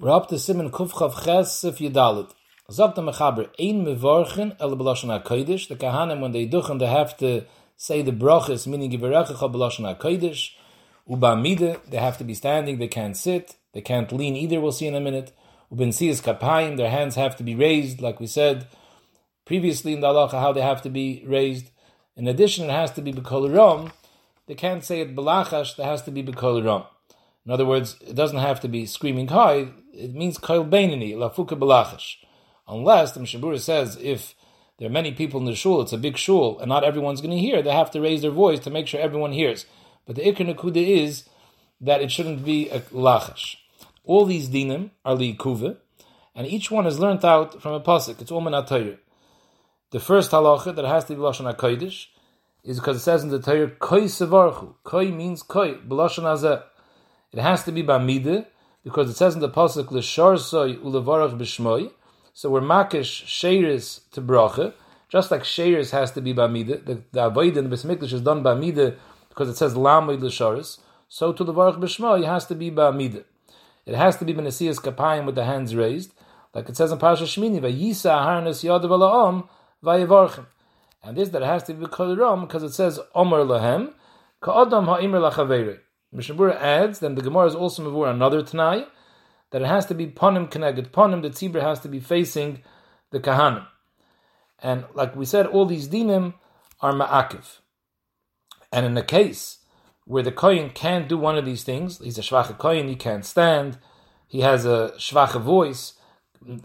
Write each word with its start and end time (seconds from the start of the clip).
We're 0.00 0.12
up 0.12 0.28
to 0.28 0.36
Siman 0.36 0.70
Kufchav 0.70 1.24
Ches 1.24 1.64
if 1.64 1.80
you 1.80 1.90
dalit. 1.90 2.30
The 2.68 3.02
Mechaber, 3.02 3.50
ein 3.58 3.84
mevorchen 3.84 4.54
el 4.60 4.76
beloshen 4.76 5.08
ha-kodesh. 5.08 5.66
The 5.66 5.74
Kahanim, 5.74 6.20
when 6.20 6.30
they 6.30 6.46
duchen, 6.46 6.78
they 6.78 6.86
have 6.86 7.16
to 7.16 7.44
say 7.76 8.02
the 8.02 8.12
brachas, 8.12 8.68
meaning 8.68 8.92
Yivarechecha 8.92 9.52
beloshen 9.52 9.86
ha-kodesh. 9.86 10.50
Uba 11.08 11.34
mide, 11.34 11.80
they 11.90 11.96
have 11.96 12.16
to 12.18 12.22
be 12.22 12.34
standing, 12.34 12.78
they 12.78 12.86
can't 12.86 13.16
sit, 13.16 13.56
they 13.72 13.80
can't 13.80 14.12
lean 14.12 14.36
either, 14.36 14.60
we'll 14.60 14.70
see 14.70 14.86
in 14.86 14.94
a 14.94 15.00
minute. 15.00 15.32
Uben 15.72 15.88
siyas 15.88 16.22
kapayim, 16.22 16.76
their 16.76 16.90
hands 16.90 17.16
have 17.16 17.34
to 17.34 17.42
be 17.42 17.56
raised, 17.56 18.00
like 18.00 18.20
we 18.20 18.28
said 18.28 18.68
previously 19.46 19.94
in 19.94 20.00
the 20.00 20.06
halacha, 20.06 20.38
how 20.38 20.52
they 20.52 20.62
have 20.62 20.80
to 20.82 20.90
be 20.90 21.24
raised. 21.26 21.72
In 22.14 22.28
addition, 22.28 22.66
it 22.66 22.72
has 22.72 22.92
to 22.92 23.02
be 23.02 23.12
bekol 23.12 23.52
rom. 23.52 23.90
They 24.46 24.54
can't 24.54 24.84
say 24.84 25.00
it 25.00 25.16
belachash, 25.16 25.74
there 25.74 25.86
has 25.86 26.02
to 26.02 26.12
be 26.12 26.22
bekol 26.22 26.64
rom. 26.64 26.84
In 27.44 27.52
other 27.52 27.64
words, 27.64 27.96
it 28.06 28.14
doesn't 28.14 28.38
have 28.38 28.60
to 28.60 28.68
be 28.68 28.84
screaming 28.84 29.28
high. 29.28 29.68
It 29.98 30.14
means 30.14 30.38
kol 30.38 30.64
beinini 30.64 31.14
lafuka 31.14 31.58
belachash. 31.58 32.16
Unless 32.68 33.12
the 33.12 33.20
Mishabura 33.20 33.58
says 33.58 33.98
if 34.00 34.34
there 34.78 34.86
are 34.86 34.92
many 34.92 35.12
people 35.12 35.40
in 35.40 35.46
the 35.46 35.56
shul, 35.56 35.80
it's 35.80 35.92
a 35.92 35.98
big 35.98 36.16
shul, 36.16 36.58
and 36.60 36.68
not 36.68 36.84
everyone's 36.84 37.20
going 37.20 37.32
to 37.32 37.38
hear, 37.38 37.62
they 37.62 37.72
have 37.72 37.90
to 37.90 38.00
raise 38.00 38.22
their 38.22 38.30
voice 38.30 38.60
to 38.60 38.70
make 38.70 38.86
sure 38.86 39.00
everyone 39.00 39.32
hears. 39.32 39.66
But 40.06 40.16
the 40.16 40.22
ikr 40.22 40.54
nakuda 40.54 40.76
is 40.76 41.28
that 41.80 42.00
it 42.00 42.12
shouldn't 42.12 42.44
be 42.44 42.68
a 42.68 42.80
lachash. 42.80 43.56
All 44.04 44.24
these 44.24 44.48
dinim 44.48 44.90
are 45.04 45.16
liikuva, 45.16 45.78
and 46.34 46.46
each 46.46 46.70
one 46.70 46.86
is 46.86 47.00
learnt 47.00 47.24
out 47.24 47.60
from 47.60 47.72
a 47.72 47.80
pasuk. 47.80 48.20
It's 48.20 48.30
all 48.30 48.40
menatayr. 48.40 48.98
The 49.90 50.00
first 50.00 50.30
halacha 50.30 50.76
that 50.76 50.84
has 50.84 51.06
to 51.06 51.14
be 51.14 51.20
lashon 51.20 51.52
hakodesh 51.52 52.06
is 52.62 52.78
because 52.78 52.98
it 52.98 53.00
says 53.00 53.24
in 53.24 53.30
the 53.30 53.40
Torah 53.40 53.70
koi 53.70 54.02
sevarchu. 54.02 54.74
Koi 54.84 55.10
means 55.10 55.42
koi 55.42 55.74
b'lashon 55.74 56.22
hazeh. 56.22 56.62
It 57.32 57.40
has 57.40 57.64
to 57.64 57.72
be 57.72 57.82
b'amide 57.82 58.46
because 58.88 59.10
it 59.10 59.16
says 59.16 59.34
in 59.34 59.40
the 59.40 59.50
pasuk 59.50 59.90
l'shar 59.90 60.38
soy 60.38 60.76
ulevarach 60.76 61.38
b'shmoy. 61.38 61.90
So 62.32 62.48
we're 62.48 62.62
makish 62.62 63.26
sheiris 63.26 64.08
to 64.12 64.22
bracha, 64.22 64.72
just 65.10 65.30
like 65.30 65.42
sheiris 65.42 65.90
has 65.90 66.10
to 66.12 66.22
be 66.22 66.32
b'amide. 66.32 66.86
The, 66.86 67.02
the 67.12 67.26
avoid 67.26 67.58
in 67.58 67.68
the 67.68 67.76
Bismikdash 67.76 68.14
is 68.14 68.22
done 68.22 68.42
b'amide 68.42 68.96
because 69.28 69.50
it 69.50 69.58
says 69.58 69.74
lamoid 69.74 70.22
l'sharis. 70.22 70.78
So 71.06 71.34
to 71.34 71.44
levarach 71.44 71.78
b'shmoy 71.78 72.24
has 72.24 72.46
to 72.46 72.54
be 72.54 72.70
b'amide. 72.70 73.24
It 73.84 73.94
has 73.94 74.16
to 74.16 74.24
be 74.24 74.32
b'nesiyas 74.32 74.80
kapayim 74.80 75.26
with 75.26 75.34
the 75.34 75.44
hands 75.44 75.76
raised, 75.76 76.14
like 76.54 76.70
it 76.70 76.76
says 76.78 76.90
in 76.90 76.98
Pasha 76.98 77.24
Shmini, 77.24 77.60
v'yisa 77.60 78.22
harness 78.22 78.64
yadav 78.64 78.88
ala'om 78.88 79.48
vayivarchim. 79.84 80.46
And 81.04 81.14
this 81.14 81.28
that 81.28 81.42
has 81.42 81.62
to 81.64 81.74
be 81.74 81.84
kol 81.84 82.16
because 82.40 82.62
it 82.62 82.72
says 82.72 82.98
omer 83.14 83.44
lahem 83.44 83.92
ka'adam 84.40 84.86
ha'imr 84.86 85.30
lachaveri. 85.30 85.80
Mishnah 86.12 86.52
adds, 86.52 87.00
then 87.00 87.14
the 87.14 87.22
Gemara 87.22 87.46
is 87.46 87.54
also 87.54 87.82
mavur 87.82 88.10
another 88.10 88.42
Tanai, 88.42 88.86
that 89.50 89.62
it 89.62 89.68
has 89.68 89.86
to 89.86 89.94
be 89.94 90.06
ponim 90.06 90.50
connected. 90.50 90.92
Ponim, 90.92 91.22
the 91.22 91.30
tzibur 91.30 91.60
has 91.60 91.80
to 91.80 91.88
be 91.88 92.00
facing 92.00 92.62
the 93.10 93.20
kahanim. 93.20 93.66
And 94.60 94.84
like 94.94 95.14
we 95.14 95.24
said, 95.24 95.46
all 95.46 95.66
these 95.66 95.88
dinim 95.88 96.34
are 96.80 96.92
ma'akiv. 96.92 97.58
And 98.72 98.84
in 98.84 98.96
a 98.96 99.02
case 99.02 99.58
where 100.04 100.22
the 100.22 100.32
kohen 100.32 100.70
can't 100.70 101.08
do 101.08 101.18
one 101.18 101.36
of 101.36 101.44
these 101.44 101.64
things, 101.64 101.98
he's 101.98 102.18
a 102.18 102.22
shvacha 102.22 102.58
kohen, 102.58 102.88
he 102.88 102.96
can't 102.96 103.24
stand, 103.24 103.78
he 104.26 104.40
has 104.40 104.64
a 104.64 104.92
shvacha 104.96 105.40
voice, 105.40 105.94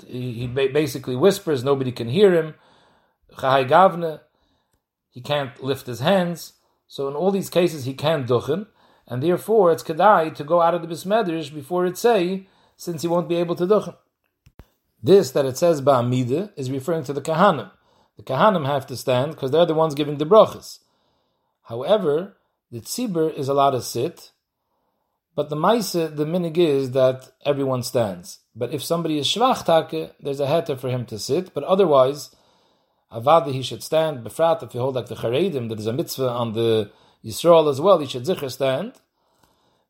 he 0.08 0.48
basically 0.48 1.16
whispers, 1.16 1.64
nobody 1.64 1.92
can 1.92 2.10
hear 2.10 2.34
him, 2.34 2.56
chahai 3.38 3.68
gavne, 3.68 4.22
he 5.10 5.22
can't 5.22 5.62
lift 5.64 5.88
his 5.88 6.00
hands. 6.00 6.54
So 6.88 7.08
in 7.08 7.16
all 7.16 7.32
these 7.32 7.50
cases, 7.50 7.86
he 7.86 7.94
can't 7.94 8.28
duchen 8.28 8.68
and 9.14 9.22
therefore 9.22 9.72
it's 9.72 9.84
kedai 9.84 10.34
to 10.34 10.44
go 10.44 10.60
out 10.60 10.74
of 10.74 10.82
the 10.82 10.88
bismedrish 10.88 11.54
before 11.54 11.86
it 11.86 12.00
say, 12.00 12.48
since 12.76 13.04
he 13.04 13.08
won't 13.08 13.30
be 13.30 13.36
able 13.36 13.54
to 13.56 13.68
duchen. 13.68 13.96
This 15.04 15.30
that 15.32 15.46
it 15.46 15.56
says 15.56 15.84
ba'amida 15.84 16.52
is 16.56 16.72
referring 16.72 17.04
to 17.04 17.14
the 17.14 17.22
kahanim. 17.22 17.70
The 18.18 18.24
kahanim 18.24 18.66
have 18.66 18.88
to 18.88 18.98
stand 18.98 19.34
because 19.34 19.52
they're 19.52 19.68
the 19.68 19.76
ones 19.76 19.94
giving 19.94 20.18
the 20.18 20.26
brachas. 20.26 20.80
However, 21.66 22.38
the 22.72 22.82
tzibur 22.82 23.32
is 23.32 23.48
allowed 23.48 23.76
to 23.78 23.84
sit, 23.84 24.32
but 25.36 25.52
the 25.52 25.56
maise, 25.56 25.92
the 25.92 26.26
minig 26.26 26.58
is 26.58 26.90
that 26.94 27.34
everyone 27.46 27.84
stands. 27.84 28.40
But 28.56 28.74
if 28.74 28.84
somebody 28.84 29.20
is 29.20 29.28
shvach 29.28 29.64
take, 29.64 30.14
there's 30.22 30.40
a 30.40 30.48
heter 30.48 30.80
for 30.80 30.90
him 30.90 31.06
to 31.06 31.20
sit, 31.20 31.54
but 31.54 31.64
otherwise, 31.66 32.36
avada 33.12 33.52
he 33.52 33.62
should 33.62 33.84
stand, 33.84 34.26
befrat 34.26 34.64
if 34.64 34.74
you 34.74 34.80
hold 34.80 34.96
like 34.96 35.06
the 35.06 35.16
charedim, 35.16 35.70
that 35.70 35.76
there's 35.76 35.86
a 35.86 35.94
mitzvah 35.94 36.32
on 36.32 36.54
the 36.54 36.90
Yisrael 37.24 37.70
as 37.70 37.80
well, 37.80 38.00
he 38.00 38.08
should 38.08 38.26
zicher 38.26 38.52
stand. 38.52 38.94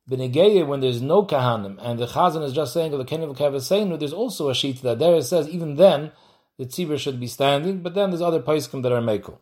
Benegeya, 0.09 0.67
when 0.67 0.81
there's 0.81 1.01
no 1.01 1.23
kahanim, 1.23 1.77
and 1.81 1.97
the 1.97 2.07
chazan 2.07 2.43
is 2.43 2.53
just 2.53 2.73
saying, 2.73 2.91
there's 2.91 4.13
also 4.13 4.49
a 4.49 4.55
sheet 4.55 4.81
that 4.81 4.99
there 4.99 5.15
it 5.15 5.23
says, 5.23 5.47
even 5.47 5.75
then, 5.75 6.11
the 6.57 6.65
tzibur 6.65 6.99
should 6.99 7.19
be 7.19 7.27
standing, 7.27 7.79
but 7.79 7.95
then 7.95 8.09
there's 8.09 8.21
other 8.21 8.41
paiskim 8.41 8.83
that 8.83 8.91
are 8.91 9.01
mekel. 9.01 9.37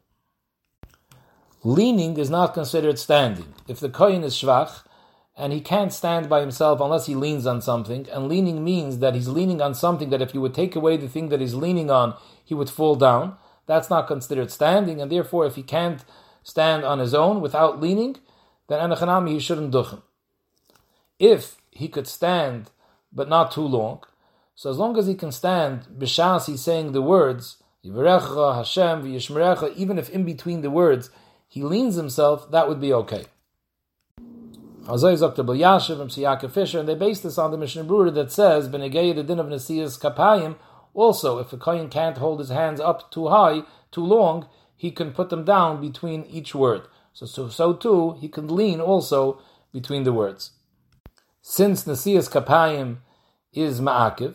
Leaning 1.63 2.17
is 2.17 2.29
not 2.29 2.53
considered 2.53 2.97
standing. 2.97 3.53
If 3.67 3.79
the 3.79 3.89
kohen 3.89 4.23
is 4.23 4.35
shvach, 4.35 4.83
and 5.35 5.51
he 5.51 5.61
can't 5.61 5.91
stand 5.91 6.29
by 6.29 6.41
himself 6.41 6.79
unless 6.79 7.07
he 7.07 7.15
leans 7.15 7.47
on 7.47 7.61
something, 7.61 8.07
and 8.11 8.27
leaning 8.27 8.63
means 8.63 8.99
that 8.99 9.15
he's 9.15 9.27
leaning 9.27 9.61
on 9.61 9.73
something 9.73 10.09
that 10.11 10.21
if 10.21 10.33
you 10.33 10.41
would 10.41 10.53
take 10.53 10.75
away 10.75 10.97
the 10.97 11.07
thing 11.07 11.29
that 11.29 11.41
he's 11.41 11.55
leaning 11.55 11.89
on, 11.89 12.15
he 12.43 12.53
would 12.53 12.69
fall 12.69 12.95
down. 12.95 13.35
That's 13.65 13.89
not 13.89 14.07
considered 14.07 14.51
standing, 14.51 15.01
and 15.01 15.11
therefore, 15.11 15.45
if 15.45 15.55
he 15.55 15.63
can't 15.63 16.03
stand 16.43 16.83
on 16.83 16.99
his 16.99 17.13
own 17.13 17.41
without 17.41 17.79
leaning, 17.79 18.17
then 18.67 18.79
anachanami 18.79 19.31
he 19.31 19.39
shouldn't 19.39 19.73
duchen. 19.73 20.01
If 21.19 21.57
he 21.69 21.87
could 21.87 22.07
stand 22.07 22.71
but 23.13 23.29
not 23.29 23.51
too 23.51 23.65
long, 23.65 24.03
so 24.55 24.69
as 24.69 24.77
long 24.77 24.97
as 24.97 25.07
he 25.07 25.15
can 25.15 25.31
stand, 25.31 25.87
b'shas 25.97 26.47
he's 26.47 26.61
saying 26.61 26.91
the 26.91 27.01
words 27.01 27.57
Yivarecha 27.83 28.55
Hashem 28.55 29.03
v'Yishmerecha, 29.03 29.75
even 29.75 29.97
if 29.97 30.09
in 30.09 30.23
between 30.23 30.61
the 30.61 30.69
words 30.69 31.09
he 31.47 31.63
leans 31.63 31.95
himself, 31.95 32.49
that 32.51 32.69
would 32.69 32.79
be 32.79 32.93
okay. 32.93 33.25
Azay 34.83 35.19
Dr. 35.19 35.43
Bilyashiv 35.43 35.99
and 35.99 36.09
Siyaka 36.09 36.49
Fisher, 36.51 36.79
and 36.79 36.87
they 36.87 36.95
base 36.95 37.19
this 37.19 37.37
on 37.37 37.51
the 37.51 37.57
Mishnah 37.57 37.83
Berurah 37.83 38.13
that 38.13 38.31
says, 38.31 38.69
Benegei 38.69 39.15
the 39.15 39.23
din 39.23 39.39
of 39.39 39.47
Nesiyas 39.47 39.99
Kapayim, 39.99 40.55
also, 40.93 41.39
if 41.39 41.53
a 41.53 41.57
kohen 41.57 41.89
can't 41.89 42.17
hold 42.17 42.39
his 42.39 42.49
hands 42.49 42.79
up 42.79 43.11
too 43.11 43.29
high, 43.29 43.63
too 43.91 44.03
long, 44.03 44.47
he 44.81 44.89
can 44.89 45.11
put 45.11 45.29
them 45.29 45.43
down 45.45 45.79
between 45.79 46.23
each 46.23 46.55
word. 46.55 46.81
So, 47.13 47.27
so, 47.27 47.49
so 47.49 47.73
too, 47.73 48.17
he 48.19 48.27
can 48.27 48.47
lean 48.47 48.81
also 48.81 49.39
between 49.71 50.05
the 50.05 50.11
words. 50.11 50.53
Since 51.39 51.83
Nasias 51.83 52.27
Kapayim 52.27 52.97
is 53.53 53.79
Ma'akiv, 53.79 54.33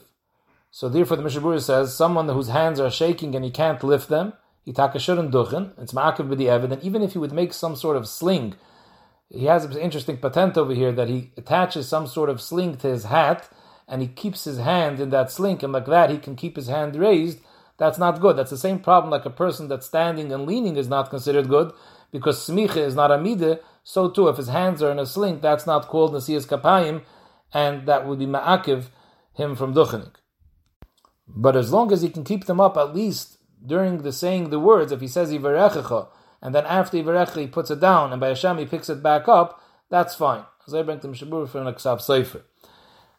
so 0.70 0.88
therefore 0.88 1.16
the 1.16 1.24
Mishabura 1.24 1.60
says, 1.60 1.96
someone 1.96 2.28
whose 2.28 2.46
hands 2.46 2.78
are 2.78 2.92
shaking 2.92 3.34
and 3.34 3.44
he 3.44 3.50
can't 3.50 3.82
lift 3.82 4.08
them, 4.08 4.34
he 4.64 4.72
takashurun 4.72 5.32
duchen, 5.32 5.72
it's 5.82 5.92
Ma'akiv 5.92 6.28
b'di 6.28 6.72
and 6.72 6.80
even 6.80 7.02
if 7.02 7.14
he 7.14 7.18
would 7.18 7.32
make 7.32 7.52
some 7.52 7.74
sort 7.74 7.96
of 7.96 8.06
sling, 8.06 8.54
he 9.28 9.46
has 9.46 9.64
an 9.64 9.76
interesting 9.76 10.18
patent 10.18 10.56
over 10.56 10.74
here 10.74 10.92
that 10.92 11.08
he 11.08 11.32
attaches 11.36 11.88
some 11.88 12.06
sort 12.06 12.30
of 12.30 12.40
sling 12.40 12.76
to 12.76 12.86
his 12.86 13.02
hat, 13.06 13.48
and 13.88 14.00
he 14.00 14.06
keeps 14.06 14.44
his 14.44 14.58
hand 14.58 15.00
in 15.00 15.10
that 15.10 15.32
sling, 15.32 15.64
and 15.64 15.72
like 15.72 15.86
that 15.86 16.10
he 16.10 16.18
can 16.18 16.36
keep 16.36 16.54
his 16.54 16.68
hand 16.68 16.94
raised, 16.94 17.40
that's 17.78 17.98
not 17.98 18.20
good. 18.20 18.36
That's 18.36 18.50
the 18.50 18.56
same 18.56 18.78
problem 18.78 19.10
like 19.10 19.26
a 19.26 19.30
person 19.30 19.68
that's 19.68 19.86
standing 19.86 20.32
and 20.32 20.46
leaning 20.46 20.76
is 20.76 20.88
not 20.88 21.10
considered 21.10 21.48
good 21.48 21.72
because 22.10 22.38
smicha 22.38 22.78
is 22.78 22.94
not 22.94 23.10
a 23.10 23.16
midah. 23.16 23.60
So 23.84 24.08
too, 24.08 24.28
if 24.28 24.36
his 24.36 24.48
hands 24.48 24.82
are 24.82 24.90
in 24.90 24.98
a 24.98 25.06
sling, 25.06 25.40
that's 25.40 25.66
not 25.66 25.88
called 25.88 26.12
nasiyas 26.12 26.46
kapayim, 26.46 27.02
and 27.52 27.86
that 27.86 28.06
would 28.06 28.18
be 28.18 28.26
ma'akiv 28.26 28.86
him 29.34 29.54
from 29.54 29.74
duchenik. 29.74 30.14
But 31.28 31.56
as 31.56 31.72
long 31.72 31.92
as 31.92 32.02
he 32.02 32.08
can 32.08 32.24
keep 32.24 32.46
them 32.46 32.60
up 32.60 32.76
at 32.76 32.94
least 32.94 33.38
during 33.64 33.98
the 33.98 34.12
saying 34.12 34.50
the 34.50 34.60
words, 34.60 34.92
if 34.92 35.00
he 35.00 35.08
says 35.08 35.30
ivarechecha, 35.30 36.08
and 36.40 36.54
then 36.54 36.64
after 36.66 36.96
ivarechecha 36.96 37.40
he 37.42 37.46
puts 37.46 37.70
it 37.70 37.80
down, 37.80 38.12
and 38.12 38.20
by 38.20 38.28
Hashem 38.28 38.58
he 38.58 38.64
picks 38.64 38.88
it 38.88 39.02
back 39.02 39.28
up, 39.28 39.60
that's 39.90 40.14
fine. 40.14 40.44
As 40.66 40.74
I 40.74 40.82
bring 40.82 40.98
to 41.00 41.08
Mishabur 41.08 41.48
for 41.48 41.60
an 41.60 41.72
Aksav 41.72 42.00
Sefer. 42.00 42.42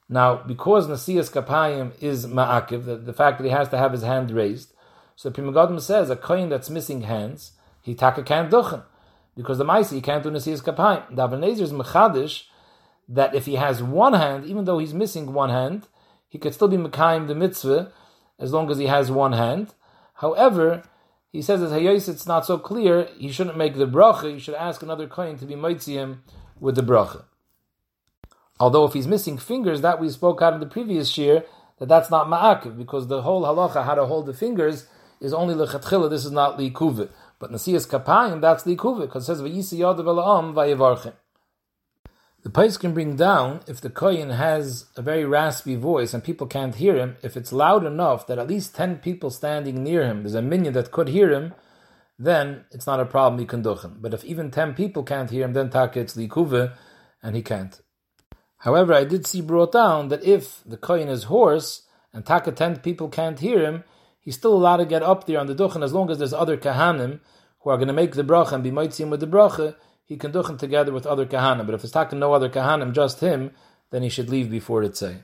Now, 0.10 0.36
because 0.36 0.88
Nasias 0.88 1.32
Kapayim 1.32 1.92
is 2.02 2.26
Ma'akiv, 2.26 2.86
the, 2.86 2.96
the, 2.96 3.14
fact 3.14 3.38
that 3.38 3.44
he 3.44 3.50
has 3.52 3.68
to 3.70 3.78
have 3.78 3.92
his 3.92 4.04
hand 4.04 4.32
raised, 4.32 4.74
so 5.16 5.30
Pri 5.30 5.44
Megadim 5.44 5.82
says 5.82 6.10
a 6.10 6.16
coin 6.16 6.48
that's 6.48 6.70
missing 6.70 7.02
hands, 7.02 7.54
he 7.82 7.94
taka 7.94 8.24
can't 8.24 8.50
duchen. 8.50 8.84
Because 9.36 9.58
the 9.58 9.66
Maisi, 9.66 9.94
he 9.94 10.02
can't 10.02 10.24
do 10.24 10.32
Nasias 10.32 10.64
Kapayim. 10.64 11.16
The 11.16 11.48
is 11.48 11.74
Mechadish 11.74 12.44
that 13.10 13.36
if 13.36 13.46
he 13.46 13.56
has 13.56 13.84
one 13.84 14.14
hand, 14.14 14.46
even 14.46 14.66
though 14.66 14.80
he's 14.80 14.94
missing 14.94 15.34
one 15.34 15.50
hand, 15.50 15.88
he 16.30 16.38
could 16.38 16.54
still 16.54 16.68
be 16.68 16.78
Mekayim 16.78 17.28
the 17.28 17.36
mitzvah 17.36 17.92
as 18.40 18.54
long 18.54 18.70
as 18.72 18.78
he 18.78 18.88
has 18.88 19.12
one 19.12 19.34
hand. 19.34 19.74
However, 20.16 20.84
he 21.32 21.42
says 21.42 21.62
that 21.62 21.72
Hayos 21.72 22.10
it's 22.10 22.26
not 22.26 22.46
so 22.46 22.58
clear, 22.58 23.10
he 23.18 23.32
shouldn't 23.32 23.58
make 23.58 23.76
the 23.76 23.88
bracha, 23.88 24.34
he 24.34 24.40
should 24.40 24.56
ask 24.56 24.82
another 24.82 25.08
coin 25.08 25.38
to 25.38 25.46
be 25.46 25.56
Maitziyim 25.56 26.20
with 26.60 26.76
the 26.76 26.82
bracha. 26.82 27.26
Although 28.60 28.86
if 28.86 28.94
he's 28.94 29.08
missing 29.08 29.38
fingers, 29.38 29.82
that 29.82 30.00
we 30.00 30.10
spoke 30.10 30.42
out 30.42 30.54
in 30.54 30.60
the 30.60 30.66
previous 30.66 31.18
year, 31.18 31.44
that 31.80 31.88
that's 31.88 32.10
not 32.10 32.28
ma'akiv, 32.28 32.78
because 32.78 33.08
the 33.08 33.22
whole 33.22 33.44
halacha, 33.44 33.86
how 33.86 33.96
to 33.96 34.06
hold 34.06 34.26
the 34.26 34.34
fingers, 34.34 34.88
is 35.20 35.34
only 35.34 35.54
lechatchila, 35.54 36.10
this 36.10 36.26
is 36.26 36.32
not 36.32 36.58
likuve. 36.58 37.10
But 37.40 37.52
nasias 37.52 37.88
kapayim, 37.88 38.42
that's 38.42 38.64
likuve, 38.64 39.02
because 39.02 39.24
it 39.24 39.28
says, 39.28 39.42
v'yisi 39.42 39.80
yadav 39.80 40.06
ela'am 40.06 40.54
vayivarchim. 40.54 41.14
The 42.44 42.52
Pais 42.52 42.78
can 42.78 42.94
bring 42.94 43.16
down 43.18 43.60
if 43.68 43.82
the 43.82 43.90
Kohen 43.90 44.30
has 44.30 44.86
a 44.96 45.02
very 45.02 45.26
raspy 45.26 45.76
voice 45.76 46.14
and 46.14 46.24
people 46.24 46.48
can't 46.48 46.76
hear 46.76 46.96
him, 46.96 47.18
if 47.22 47.36
it's 47.36 47.52
loud 47.52 47.86
enough 47.86 48.26
that 48.28 48.40
at 48.40 48.48
least 48.48 48.74
10 48.74 49.00
people 49.00 49.30
standing 49.30 49.84
near 49.84 50.06
him, 50.06 50.24
there's 50.24 50.36
a 50.36 50.42
minion 50.42 50.74
that 50.74 50.92
could 50.92 51.10
hear 51.10 51.32
him, 51.32 51.54
then 52.18 52.64
it's 52.72 52.88
not 52.88 53.02
a 53.02 53.06
problem, 53.06 53.40
he 53.40 53.46
can. 53.46 53.64
But 54.00 54.14
if 54.14 54.24
even 54.24 54.50
10 54.50 54.76
people 54.76 55.04
can't 55.04 55.30
hear 55.30 55.44
him, 55.44 55.54
then 55.54 55.70
taka 55.70 56.00
it's 56.00 56.16
and 56.16 57.36
he 57.36 57.42
can't. 57.42 57.82
However, 58.60 58.94
I 58.94 59.04
did 59.04 59.28
see 59.28 59.42
brought 59.42 59.72
down 59.72 60.08
that 60.10 60.24
if 60.24 60.62
the 60.66 60.78
Kohen 60.78 61.10
is 61.10 61.26
hoarse 61.26 61.84
and 62.14 62.26
taka 62.26 62.52
10 62.52 62.80
people 62.80 63.08
can't 63.08 63.40
hear 63.40 63.64
him, 63.64 63.84
he's 64.20 64.36
still 64.36 64.54
allowed 64.54 64.78
to 64.78 64.86
get 64.86 65.04
up 65.04 65.26
there 65.26 65.40
on 65.40 65.48
the 65.48 65.56
duchen 65.56 65.84
as 65.84 65.94
long 65.94 66.10
as 66.10 66.18
there's 66.18 66.34
other 66.34 66.58
kahanim 66.58 67.20
who 67.62 67.70
are 67.70 67.78
going 67.78 67.88
to 67.88 67.94
make 67.94 68.14
the 68.14 68.24
bracha 68.24 68.54
and 68.54 68.64
be 68.64 68.72
mitzim 68.72 69.10
with 69.10 69.20
the 69.20 69.28
bracha, 69.28 69.76
he 70.04 70.18
can 70.18 70.32
duchen 70.32 70.58
together 70.58 70.92
with 70.92 71.06
other 71.06 71.26
kahanim. 71.26 71.66
But 71.66 71.76
if 71.76 71.84
it's 71.84 71.94
talking 71.94 72.20
no 72.20 72.34
other 72.34 72.50
kahanim, 72.50 72.94
just 72.94 73.20
him, 73.20 73.52
then 73.92 74.04
he 74.04 74.10
should 74.10 74.30
leave 74.30 74.50
before 74.50 74.84
it 74.84 74.98
say. 74.98 75.18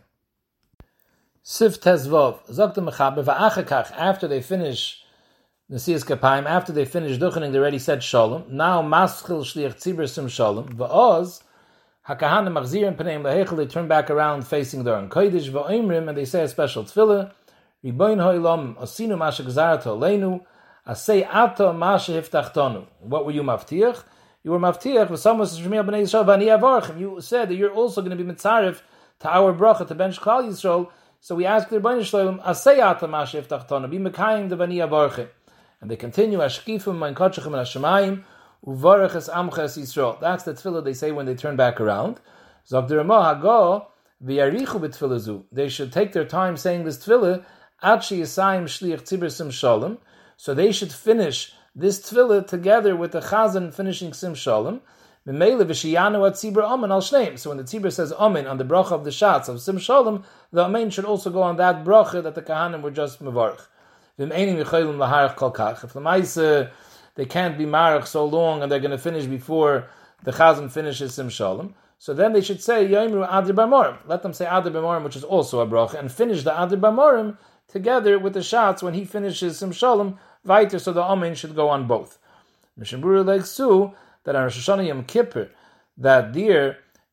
Sif 1.41 1.81
Tezvov, 1.81 2.45
Va'achakach, 2.47 3.91
after 3.97 4.27
they 4.27 4.41
finish 4.41 5.03
Nesias 5.69 6.05
Kapayim, 6.05 6.45
after 6.45 6.71
they 6.71 6.85
finish 6.85 7.17
duchening, 7.17 7.51
they 7.51 7.57
already 7.57 7.79
said 7.79 8.03
Shalom. 8.03 8.45
Now, 8.49 8.81
Maschil 8.81 9.41
Shliach 9.41 9.75
Tzibur 9.75 10.09
Sim 10.09 10.29
Shalom. 10.29 10.69
Va'oz, 10.69 11.43
HaKahanim 12.07 12.51
Machzirim 12.51 12.97
Paneim 12.97 13.21
Lahechel, 13.21 13.55
they 13.55 13.65
turn 13.65 13.87
back 13.87 14.09
around 14.09 14.45
facing 14.45 14.83
their 14.83 14.97
own 14.97 15.07
Kodesh, 15.07 15.49
Va'imrim, 15.49 16.09
and 16.09 16.17
they 16.17 16.25
say 16.25 16.43
a 16.43 16.49
special 16.49 16.83
tefillah, 16.83 17.31
Riboin 17.81 18.17
Hoilam, 18.17 18.75
Osinu 18.75 19.17
Masha 19.17 19.41
Gzarato 19.43 19.97
Leinu, 19.97 20.41
Asay 20.85 21.25
Ato 21.25 21.71
Masha 21.71 22.11
Hiftachtonu. 22.11 22.87
What 22.99 23.25
were 23.25 23.31
you 23.31 23.41
maftiach? 23.41 24.03
You 24.43 24.51
were 24.51 24.59
maftiach, 24.59 25.07
V'samos 25.07 25.57
Shemiel 25.57 25.87
B'nei 25.87 26.01
Yisrael, 26.01 26.25
V'ani 26.25 26.59
Avarchim. 26.59 26.99
You 26.99 27.21
said 27.21 27.47
that 27.47 27.55
you're 27.55 27.71
also 27.71 28.01
going 28.01 28.17
to 28.17 28.21
be 28.21 28.29
mitzarif 28.29 28.81
to 29.19 29.29
our 29.29 29.53
bracha, 29.53 29.87
to 29.87 29.95
bench 29.95 30.19
Klal 30.19 30.43
Yisrael, 30.45 30.89
so 31.21 31.35
we 31.35 31.45
ask 31.45 31.69
the 31.69 31.79
Rebbeinu 31.79 32.03
Shalom, 32.03 32.39
Asay 32.39 32.79
Ato 32.79 33.07
Masha 33.07 33.41
Hiftachtonu, 33.41 33.89
be 33.89 33.97
Mekayim 33.97 34.49
the 34.49 34.57
V'ani 34.57 34.85
Avarchim. 34.85 35.29
And 35.79 35.89
they 35.89 35.95
continue, 35.95 36.39
Ashkifim, 36.39 36.97
Mein 36.97 37.15
Kotchachim, 37.15 37.45
and 37.45 37.55
Hashemayim, 37.55 38.25
Uvarach 38.65 39.15
es 39.15 39.29
Amcha 39.29 39.63
es 39.63 39.77
Yisrael. 39.77 40.19
That's 40.21 40.43
the 40.43 40.53
tefillah 40.53 40.83
they 40.83 40.93
say 40.93 41.11
when 41.11 41.25
they 41.25 41.35
turn 41.35 41.57
back 41.57 41.81
around. 41.81 42.21
They 42.69 42.77
should 45.69 45.91
take 45.91 46.13
their 46.13 46.25
time 46.25 46.55
saying 46.55 46.85
this 46.85 46.97
tefillah, 46.97 47.43
Shalom, 49.51 49.97
so 50.37 50.53
they 50.53 50.71
should 50.71 50.93
finish 50.93 51.51
this 51.75 51.99
tefillah 51.99 52.47
together 52.47 52.95
with 52.95 53.11
the 53.11 53.19
chazan 53.19 53.73
finishing 53.73 54.13
Sim 54.13 54.33
Shalom. 54.33 54.79
So 55.25 55.33
when 55.33 55.57
the 55.57 55.65
tzibur 55.65 57.91
says 57.91 58.13
Amen 58.13 58.47
on 58.47 58.57
the 58.57 58.63
bracha 58.63 58.91
of 58.91 59.03
the 59.03 59.11
shots 59.11 59.49
of 59.49 59.59
Sim 59.61 59.77
Shalom, 59.77 60.23
the 60.51 60.63
Amen 60.63 60.89
should 60.89 61.03
also 61.05 61.29
go 61.29 61.41
on 61.41 61.57
that 61.57 61.83
bracha 61.83 62.23
that 62.23 62.35
the 62.35 62.41
kahanim 62.41 62.81
were 62.81 62.91
just 62.91 63.21
mevarch. 63.21 63.59
If 64.17 64.29
the 66.33 66.71
they 67.15 67.25
can't 67.25 67.57
be 67.57 67.65
marach 67.65 68.07
so 68.07 68.25
long 68.25 68.61
and 68.61 68.71
they're 68.71 68.79
going 68.79 68.91
to 68.91 68.97
finish 68.97 69.25
before 69.25 69.87
the 70.23 70.31
chazan 70.31 70.71
finishes 70.71 71.13
Sim 71.13 71.29
Shalom, 71.29 71.75
so 71.99 72.13
then 72.13 72.33
they 72.33 72.41
should 72.41 72.61
say 72.61 72.87
Yomru 72.87 73.27
Adir 73.29 73.53
Bamorim. 73.53 73.97
Let 74.05 74.23
them 74.23 74.33
say 74.33 74.45
Adir 74.45 74.71
Bamorim, 74.71 75.03
which 75.03 75.15
is 75.15 75.23
also 75.23 75.59
a 75.59 75.67
bracha, 75.67 75.95
and 75.95 76.11
finish 76.11 76.43
the 76.43 76.51
Adir 76.51 76.79
Bamorim 76.79 77.37
together 77.67 78.17
with 78.19 78.33
the 78.33 78.43
shots 78.43 78.81
when 78.81 78.93
he 78.93 79.05
finishes 79.05 79.59
Sim 79.59 79.71
Shalom, 79.71 80.17
weiter, 80.45 80.79
so 80.79 80.93
the 80.93 81.01
Amen 81.01 81.35
should 81.35 81.55
go 81.55 81.69
on 81.69 81.87
both. 81.87 82.19
Mishnah 82.77 82.99
Berurah 82.99 83.25
like 83.25 83.45
Su, 83.45 83.93
that 84.23 84.35
on 84.35 84.43
Rosh 84.43 84.57
Hashanah 84.57 84.87
Yom 84.87 85.03
Kippur, 85.03 85.49
that 85.97 86.35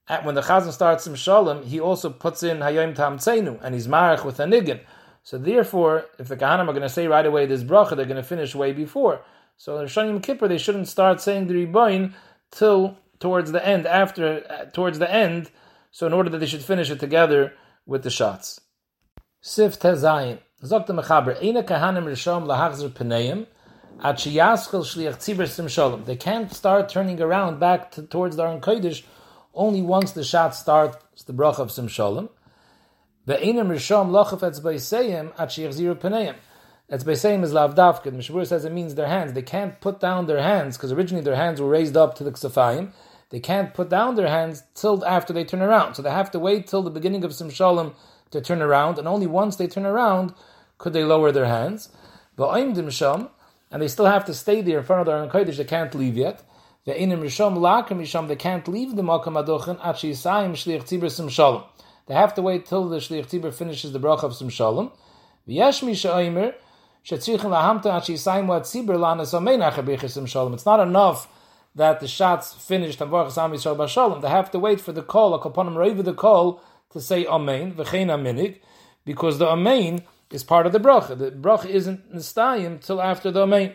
at, 0.08 0.24
when 0.24 0.34
the 0.34 0.40
Chazan 0.40 0.72
starts 0.72 1.04
Sim 1.04 1.14
Shalom, 1.14 1.64
he 1.64 1.80
also 1.80 2.10
puts 2.10 2.42
in 2.42 2.58
Hayom 2.58 2.94
Tam 2.94 3.18
Tzenu, 3.18 3.58
and 3.62 3.74
he's 3.74 3.86
marach 3.86 4.24
with 4.24 4.40
a 4.40 4.44
niggin. 4.44 4.80
So 5.22 5.38
therefore, 5.38 6.06
if 6.18 6.28
the 6.28 6.36
Kahanim 6.36 6.68
are 6.68 6.72
going 6.72 6.82
to 6.82 6.88
say 6.88 7.06
right 7.06 7.26
away 7.26 7.46
this 7.46 7.62
bracha, 7.62 7.96
they're 7.96 8.06
going 8.06 8.16
to 8.16 8.22
finish 8.22 8.54
way 8.54 8.72
before. 8.72 9.20
So 9.60 9.78
Rosh 9.78 9.94
Yom 9.94 10.22
Kippur, 10.22 10.48
they 10.48 10.56
shouldn't 10.56 10.88
start 10.88 11.20
saying 11.20 11.46
the 11.46 11.52
Riboin 11.52 12.14
till 12.50 12.96
towards 13.18 13.52
the 13.52 13.62
end, 13.62 13.86
after, 13.86 14.42
uh, 14.48 14.64
towards 14.70 14.98
the 14.98 15.12
end, 15.12 15.50
so 15.90 16.06
in 16.06 16.14
order 16.14 16.30
that 16.30 16.38
they 16.38 16.46
should 16.46 16.64
finish 16.64 16.90
it 16.90 16.98
together 16.98 17.52
with 17.84 18.02
the 18.02 18.08
shots. 18.08 18.62
Sif 19.42 19.78
Tezayin. 19.78 20.38
Zogt 20.64 20.86
der 20.86 20.94
Mechaber, 20.94 21.36
eine 21.42 21.62
Kahanim 21.62 22.04
Rishom 22.04 22.46
lahachzer 22.46 22.88
Pneim, 22.88 23.46
at 24.02 24.16
shliach 24.16 25.18
tzibur 25.18 25.46
sim 25.46 25.68
shalom. 25.68 26.04
They 26.06 26.16
can't 26.16 26.50
start 26.50 26.88
turning 26.88 27.20
around 27.20 27.60
back 27.60 27.90
to, 27.90 28.02
towards 28.02 28.36
the 28.36 28.44
Aron 28.44 28.62
Kodesh 28.62 29.02
only 29.52 29.82
once 29.82 30.12
the 30.12 30.24
shot 30.24 30.54
starts 30.54 31.22
the 31.24 31.34
brach 31.34 31.58
of 31.58 31.70
sim 31.70 31.86
shalom. 31.86 32.30
The 33.26 33.38
einem 33.38 33.68
Rishom 33.68 34.08
lochaf 34.08 34.40
etzbeiseim 34.40 35.34
at 35.36 35.50
sheyachziru 35.50 35.96
Pneim. 35.96 36.36
Etzbeiseim 36.90 37.44
is 37.44 37.52
lavdavka. 37.52 38.04
The 38.04 38.10
Mishabur 38.10 38.44
says 38.44 38.64
it 38.64 38.72
means 38.72 38.96
their 38.96 39.06
hands. 39.06 39.32
They 39.32 39.42
can't 39.42 39.80
put 39.80 40.00
down 40.00 40.26
their 40.26 40.42
hands 40.42 40.76
because 40.76 40.90
originally 40.90 41.22
their 41.22 41.36
hands 41.36 41.60
were 41.60 41.68
raised 41.68 41.96
up 41.96 42.16
to 42.16 42.24
the 42.24 42.32
ksafayim. 42.32 42.90
They 43.30 43.38
can't 43.38 43.72
put 43.72 43.88
down 43.88 44.16
their 44.16 44.26
hands 44.26 44.64
till 44.74 45.04
after 45.04 45.32
they 45.32 45.44
turn 45.44 45.62
around. 45.62 45.94
So 45.94 46.02
they 46.02 46.10
have 46.10 46.32
to 46.32 46.40
wait 46.40 46.66
till 46.66 46.82
the 46.82 46.90
beginning 46.90 47.22
of 47.22 47.32
sim 47.32 47.48
shalom 47.48 47.94
to 48.32 48.40
turn 48.40 48.60
around, 48.60 48.98
and 48.98 49.06
only 49.06 49.28
once 49.28 49.54
they 49.54 49.68
turn 49.68 49.86
around 49.86 50.34
could 50.78 50.92
they 50.92 51.04
lower 51.04 51.30
their 51.30 51.46
hands. 51.46 51.90
And 52.36 52.74
they 53.80 53.86
still 53.86 54.06
have 54.06 54.24
to 54.24 54.34
stay 54.34 54.60
there 54.62 54.78
in 54.78 54.84
front 54.84 55.00
of 55.00 55.06
their 55.06 55.16
own 55.16 55.30
Kodesh, 55.30 55.58
they 55.58 55.64
can't 55.64 55.94
leave 55.94 56.16
yet. 56.16 56.42
They 56.86 56.94
can't 56.94 57.20
leave 58.68 58.96
the 58.96 59.02
Makam 59.02 59.36
Adochen 59.36 59.78
Shliach. 59.78 61.64
They 62.06 62.14
have 62.14 62.34
to 62.34 62.42
wait 62.42 62.66
till 62.66 62.88
the 62.88 62.96
Shliach 62.96 63.26
Tzibur 63.28 63.54
finishes 63.54 63.92
the 63.92 64.00
bracha 64.00 64.24
of 64.24 64.34
Sim 64.34 64.48
Shalom. 64.48 64.90
V'yesh 65.48 65.84
mi 65.84 65.94
she'omer 65.94 66.54
It's 67.02 67.26
not 70.66 70.80
enough 70.80 71.28
that 71.74 72.00
the 72.00 72.08
shots 72.08 72.52
finished 72.54 73.00
and 73.00 73.10
Baruch 73.10 73.32
Sam 73.32 73.52
Yisrael 73.52 73.76
Bashalom. 73.76 74.20
They 74.20 74.28
have 74.28 74.50
to 74.50 74.58
wait 74.58 74.80
for 74.80 74.92
the 74.92 75.02
call, 75.02 75.32
a 75.34 75.40
kaponim 75.40 75.76
reiva 75.76 76.04
the 76.04 76.12
call, 76.12 76.60
to 76.92 77.00
say 77.00 77.24
Amen, 77.26 77.72
v'chein 77.74 78.58
because 79.04 79.38
the 79.38 79.48
Amen 79.48 80.02
is 80.30 80.44
part 80.44 80.66
of 80.66 80.72
the 80.72 80.80
bracha. 80.80 81.16
The 81.16 81.30
bracha 81.30 81.66
isn't 81.66 82.12
nistayim 82.14 82.84
till 82.84 83.00
after 83.00 83.30
the 83.30 83.42
Amen. 83.42 83.74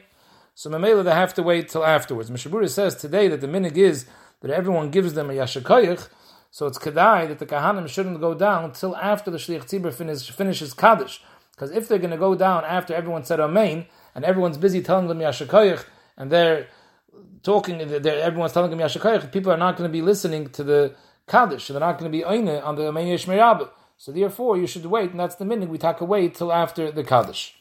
So 0.53 0.69
Mamela, 0.69 1.03
they 1.03 1.11
have 1.11 1.33
to 1.33 1.43
wait 1.43 1.69
till 1.69 1.83
afterwards. 1.83 2.29
Mishabura 2.29 2.69
says 2.69 2.95
today 2.95 3.27
that 3.27 3.41
the 3.41 3.47
minig 3.47 3.75
is 3.75 4.05
that 4.41 4.51
everyone 4.51 4.91
gives 4.91 5.13
them 5.13 5.29
a 5.29 5.33
yashakayich, 5.33 6.07
so 6.51 6.67
it's 6.67 6.77
kedai 6.77 7.27
that 7.27 7.39
the 7.39 7.45
kahanim 7.45 7.89
shouldn't 7.89 8.21
go 8.21 8.33
down 8.33 8.71
till 8.71 8.95
after 8.95 9.31
the 9.31 9.37
shliach 9.37 9.65
tzibur 9.65 9.93
finish, 9.93 10.29
finishes 10.29 10.73
kaddish. 10.73 11.21
Because 11.55 11.71
if 11.71 11.87
they're 11.87 11.99
going 11.99 12.11
to 12.11 12.17
go 12.17 12.35
down 12.35 12.65
after 12.65 12.93
everyone 12.93 13.23
said 13.23 13.39
Amen, 13.39 13.85
and 14.13 14.25
everyone's 14.25 14.57
busy 14.57 14.81
telling 14.81 15.07
them 15.07 15.19
yashakayich, 15.19 15.85
and 16.17 16.31
they're 16.31 16.67
talking, 17.43 17.77
they're, 17.77 18.21
everyone's 18.21 18.51
telling 18.51 18.71
them 18.71 18.79
yashakayich, 18.79 19.31
people 19.31 19.51
are 19.51 19.57
not 19.57 19.77
going 19.77 19.89
to 19.89 19.91
be 19.91 20.01
listening 20.01 20.49
to 20.49 20.63
the 20.63 20.95
kaddish, 21.27 21.67
they're 21.67 21.79
not 21.79 21.97
going 21.97 22.11
to 22.11 22.17
be 22.17 22.23
oine 22.23 22.63
on 22.63 22.75
the 22.75 22.87
Amen 22.87 23.07
Yeshmerabah. 23.07 23.69
So 23.97 24.11
therefore, 24.11 24.57
you 24.57 24.67
should 24.67 24.85
wait, 24.85 25.11
and 25.11 25.19
that's 25.19 25.35
the 25.35 25.45
minute 25.45 25.69
we 25.69 25.77
take 25.77 26.01
away 26.01 26.27
till 26.27 26.51
after 26.51 26.91
the 26.91 27.03
Kaddish. 27.03 27.55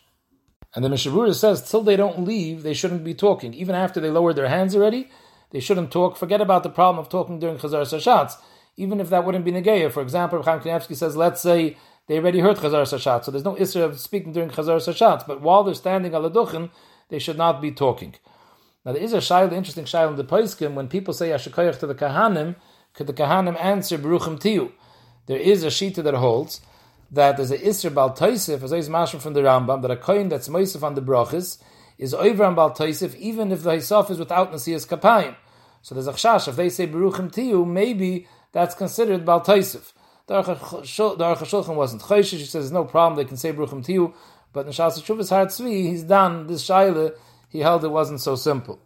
And 0.74 0.84
the 0.84 0.88
Mishabura 0.88 1.32
says, 1.34 1.70
till 1.70 1.82
they 1.82 1.94
don't 1.96 2.24
leave, 2.24 2.64
they 2.64 2.74
shouldn't 2.74 3.04
be 3.04 3.14
talking. 3.14 3.54
Even 3.54 3.76
after 3.76 4.00
they 4.00 4.10
lowered 4.10 4.34
their 4.34 4.48
hands 4.48 4.74
already, 4.74 5.08
they 5.50 5.60
shouldn't 5.60 5.92
talk. 5.92 6.16
Forget 6.16 6.40
about 6.40 6.64
the 6.64 6.70
problem 6.70 6.98
of 6.98 7.08
talking 7.08 7.38
during 7.38 7.58
Chazar 7.58 7.82
Sashatz. 7.82 8.34
Even 8.76 8.98
if 8.98 9.08
that 9.10 9.24
wouldn't 9.24 9.44
be 9.44 9.52
Negeya. 9.52 9.92
For 9.92 10.02
example, 10.02 10.42
Chaim 10.42 10.58
Kanievsky 10.58 10.96
says, 10.96 11.16
let's 11.16 11.40
say 11.40 11.76
they 12.06 12.18
already 12.18 12.40
heard 12.40 12.56
Chazar 12.56 12.82
Sashatz, 12.82 13.24
so 13.24 13.30
there's 13.30 13.44
no 13.44 13.56
issue 13.56 13.82
of 13.82 13.98
speaking 13.98 14.32
during 14.32 14.50
Chazar 14.50 14.76
Sashatz. 14.76 15.26
But 15.26 15.40
while 15.40 15.64
they're 15.64 15.74
standing 15.74 16.14
al 16.14 16.70
they 17.08 17.18
should 17.18 17.38
not 17.38 17.60
be 17.60 17.72
talking. 17.72 18.14
Now 18.84 18.92
there 18.92 19.02
is 19.02 19.12
a 19.12 19.18
shail, 19.18 19.52
interesting 19.52 19.84
shail 19.84 20.10
in 20.10 20.16
the 20.16 20.24
Poiskim, 20.24 20.74
when 20.74 20.88
people 20.88 21.14
say 21.14 21.30
Ashikoyach 21.30 21.78
to 21.80 21.86
the 21.86 21.94
Kahanim, 21.94 22.56
could 22.92 23.06
the 23.06 23.12
Kahanim 23.12 23.58
answer 23.60 23.98
Baruchim 23.98 24.38
Tiyu? 24.38 24.72
there 25.26 25.38
is 25.38 25.64
a 25.64 25.68
shita 25.68 26.02
that 26.02 26.14
holds 26.14 26.60
that 27.10 27.36
there's 27.36 27.50
a 27.50 27.58
Isra 27.58 27.94
Bal 27.94 28.14
Taisif, 28.14 28.62
as 28.62 28.72
is 28.72 28.88
mashma 28.88 29.20
from 29.20 29.34
the 29.34 29.40
Rambam, 29.40 29.82
that 29.82 29.90
a 29.90 29.96
coin 29.96 30.28
that's 30.28 30.48
Moisif 30.48 30.82
on 30.82 30.94
the 30.94 31.02
brachis 31.02 31.62
is 31.96 32.12
over 32.12 32.44
on 32.44 32.54
Bal 32.54 32.72
Taisif, 32.72 33.14
even 33.16 33.52
if 33.52 33.62
the 33.62 33.70
Hisaf 33.70 34.10
is 34.10 34.18
without 34.18 34.52
Nasias 34.52 34.86
Kapayim. 34.86 35.36
So 35.82 35.94
there's 35.94 36.06
a 36.06 36.12
chash, 36.12 36.48
if 36.48 36.56
they 36.56 36.68
say 36.68 36.86
Beruchim 36.86 37.32
Tiyu, 37.32 37.66
maybe 37.66 38.26
that's 38.52 38.74
considered 38.74 39.24
Bal 39.24 39.42
Taisif. 39.42 39.92
The 40.26 40.42
Aruch 40.42 40.58
HaShulchan 40.58 41.74
wasn't 41.74 42.02
Chayshish, 42.02 42.38
he 42.38 42.44
says 42.44 42.52
there's 42.52 42.72
no 42.72 42.84
problem, 42.84 43.16
they 43.16 43.28
can 43.28 43.36
say 43.36 43.52
Beruchim 43.52 43.84
Tiyu, 43.84 44.14
but 44.52 44.66
in 44.66 44.72
Shas 44.72 45.00
Shuvas 45.02 45.30
Har 45.30 45.46
Tzvi, 45.46 45.88
he's 45.88 46.02
done 46.02 46.46
this 46.46 46.66
Shaila, 46.66 47.14
he 47.48 47.60
held 47.60 47.84
it 47.84 47.88
wasn't 47.88 48.20
so 48.20 48.34
simple. 48.36 48.80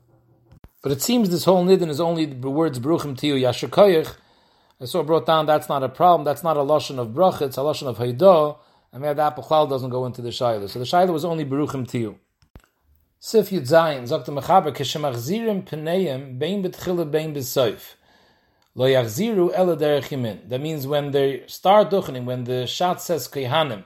But 0.83 0.93
it 0.93 1.03
seems 1.03 1.31
this 1.31 1.45
whole 1.45 1.65
nidin 1.65 1.89
is 1.89 2.01
only 2.01 2.27
the 2.27 2.51
words 2.51 2.79
Beruchim 2.79 3.17
Tiyu 3.17 3.41
Yashakoyach, 3.41 4.17
I 4.81 4.85
saw 4.85 5.03
brought 5.03 5.27
down 5.27 5.47
that's 5.47 5.69
not 5.69 5.83
a 5.83 5.89
problem. 5.89 6.25
That's 6.25 6.45
not 6.45 6.57
a 6.57 6.61
lashon 6.61 7.01
of 7.01 7.09
bracha. 7.09 7.43
It's 7.43 7.57
a 7.57 7.63
lashon 7.63 7.89
of 7.89 7.99
haydah. 7.99 8.57
And 8.93 9.03
maybe 9.03 9.15
that 9.15 9.37
bechal 9.37 9.69
doesn't 9.69 9.91
go 9.91 10.07
into 10.07 10.23
the 10.23 10.29
shaila. 10.29 10.69
So 10.69 10.79
the 10.79 10.85
shaila 10.85 11.13
was 11.13 11.25
only 11.25 11.45
beruchim 11.45 11.85
tiyu. 11.85 12.15
Sif 13.19 13.51
Yud 13.51 13.63
Zayin, 13.63 14.03
Zok 14.03 14.25
the 14.25 14.33
Mechaber, 14.33 14.73
Kishemachzirim 14.73 15.65
Pneim, 15.65 16.39
Bein 16.39 16.63
Betchila, 16.63 17.11
Bein 17.11 17.35
Besoif. 17.35 17.97
Lo 18.79 18.87
yachziru 18.87 20.49
That 20.49 20.61
means 20.61 20.87
when 20.87 21.11
they 21.11 21.43
start 21.49 21.91
duchening, 21.91 22.27
when 22.27 22.45
the 22.45 22.65
shat 22.65 23.01
says 23.01 23.27
kehanim, 23.27 23.83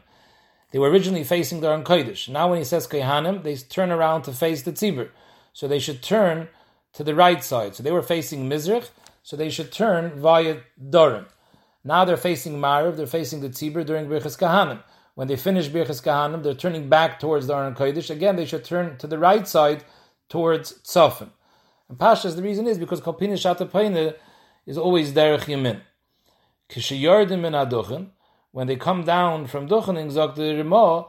they 0.70 0.78
were 0.78 0.90
originally 0.90 1.24
facing 1.24 1.62
the 1.62 1.68
Aron 1.68 1.82
Kodesh. 1.82 2.28
Now 2.28 2.50
when 2.50 2.58
he 2.58 2.64
says 2.64 2.86
kehanim, 2.86 3.42
they 3.42 3.56
turn 3.56 3.90
around 3.90 4.24
to 4.24 4.32
face 4.32 4.60
the 4.60 4.72
tzibur. 4.72 5.08
So 5.54 5.66
they 5.66 5.78
should 5.78 6.02
turn 6.02 6.48
to 6.92 7.02
the 7.02 7.14
right 7.14 7.42
side. 7.42 7.74
So 7.74 7.82
they 7.82 7.90
were 7.90 8.02
facing 8.02 8.50
Mizrach, 8.50 8.90
so 9.22 9.34
they 9.34 9.48
should 9.48 9.72
turn 9.72 10.20
via 10.20 10.58
Dorim. 10.78 11.24
Now 11.82 12.04
they're 12.04 12.18
facing 12.18 12.58
Mariv, 12.58 12.96
they're 12.96 13.06
facing 13.06 13.40
the 13.40 13.48
Tzibur 13.48 13.86
during 13.86 14.08
Birchas 14.08 14.38
Kahanim. 14.38 14.82
When 15.14 15.26
they 15.26 15.36
finish 15.36 15.70
Birchas 15.70 16.02
Kahanim, 16.02 16.42
they're 16.42 16.52
turning 16.52 16.90
back 16.90 17.18
towards 17.18 17.46
the 17.46 17.56
Aron 17.56 17.74
Kodesh. 17.74 18.10
Again, 18.10 18.36
they 18.36 18.44
should 18.44 18.64
turn 18.64 18.98
to 18.98 19.06
the 19.06 19.18
right 19.18 19.48
side 19.48 19.84
towards 20.28 20.74
Tzofim. 20.82 21.30
And 21.88 21.96
Pashas, 21.96 22.36
the 22.36 22.42
reason 22.42 22.66
is 22.66 22.76
because 22.76 23.00
Kalpina 23.00 23.38
Shatapaina 23.38 24.16
is 24.66 24.78
always 24.78 25.12
Derech 25.12 25.44
Yamin. 25.44 25.80
Kishayardim 26.68 27.44
in 27.44 27.52
Aduchen, 27.52 28.10
when 28.50 28.66
they 28.66 28.76
come 28.76 29.04
down 29.04 29.46
from 29.46 29.68
Duchening, 29.68 30.10
Zok 30.12 30.34
the 30.34 30.42
Rimah, 30.42 31.08